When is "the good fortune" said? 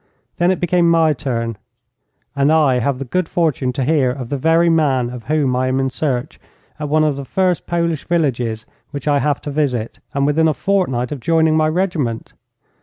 2.97-3.71